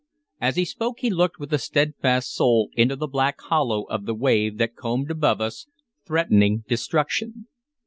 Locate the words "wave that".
4.15-4.75